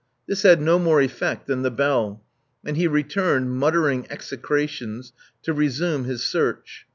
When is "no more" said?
0.59-0.99